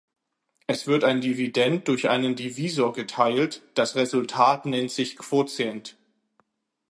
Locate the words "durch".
1.87-2.09